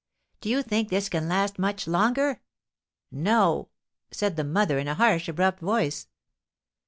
Do 0.39 0.49
you 0.49 0.63
think 0.63 0.89
this 0.89 1.09
can 1.09 1.27
last 1.27 1.59
much 1.59 1.87
longer?" 1.87 2.41
"No!" 3.11 3.69
said 4.09 4.35
the 4.35 4.43
mother, 4.43 4.79
in 4.79 4.87
a 4.87 4.95
harsh, 4.95 5.29
abrupt 5.29 5.59
voice. 5.59 6.07